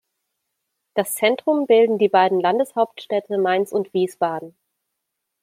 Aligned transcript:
Das 0.95 1.13
Zentrum 1.13 1.67
bilden 1.67 1.99
die 1.99 2.09
beiden 2.09 2.39
Landeshauptstädte 2.39 3.37
Mainz 3.37 3.71
und 3.71 3.93
Wiesbaden. 3.93 4.57